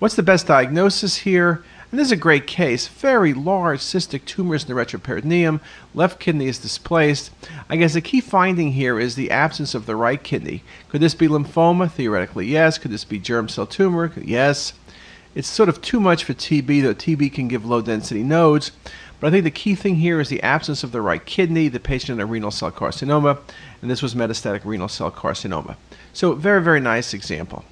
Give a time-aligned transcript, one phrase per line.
[0.00, 1.62] What's the best diagnosis here?
[1.90, 2.88] And this is a great case.
[2.88, 5.60] Very large cystic tumors in the retroperitoneum.
[5.92, 7.30] Left kidney is displaced.
[7.68, 10.62] I guess the key finding here is the absence of the right kidney.
[10.88, 11.90] Could this be lymphoma?
[11.90, 12.78] Theoretically, yes.
[12.78, 14.10] Could this be germ cell tumor?
[14.16, 14.72] Yes.
[15.34, 18.72] It's sort of too much for TB, though TB can give low density nodes.
[19.20, 21.68] But I think the key thing here is the absence of the right kidney.
[21.68, 23.38] The patient had a renal cell carcinoma,
[23.82, 25.76] and this was metastatic renal cell carcinoma.
[26.14, 27.66] So, very, very nice example.